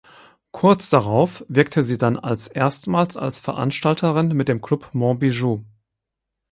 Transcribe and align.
Kurz 0.49 0.89
darauf 0.89 1.45
wirkte 1.47 1.83
sie 1.83 1.95
dann 1.99 2.17
als 2.17 2.47
erstmals 2.47 3.17
als 3.17 3.39
Veranstalterin 3.39 4.29
mit 4.29 4.47
dem 4.47 4.59
„Klub 4.59 4.89
Monbijou“. 4.93 5.63